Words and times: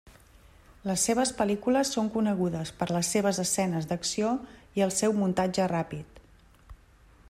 Les 0.91 1.03
seves 1.09 1.33
pel·lícules 1.41 1.91
són 1.97 2.09
conegudes 2.15 2.73
per 2.79 2.89
les 2.95 3.13
seves 3.17 3.43
escenes 3.45 3.89
d'acció 3.93 4.35
i 4.81 4.87
el 4.89 4.97
seu 5.01 5.19
muntatge 5.23 5.71
ràpid. 5.77 6.23